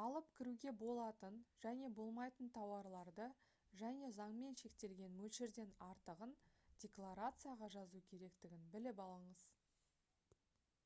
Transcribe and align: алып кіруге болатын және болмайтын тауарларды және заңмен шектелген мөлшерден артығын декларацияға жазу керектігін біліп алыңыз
алып 0.00 0.26
кіруге 0.38 0.72
болатын 0.82 1.36
және 1.66 1.88
болмайтын 2.00 2.50
тауарларды 2.56 3.28
және 3.82 4.10
заңмен 4.18 4.58
шектелген 4.62 5.14
мөлшерден 5.22 5.72
артығын 5.86 6.34
декларацияға 6.84 7.70
жазу 7.78 8.02
керектігін 8.12 8.68
біліп 8.76 9.00
алыңыз 9.06 9.46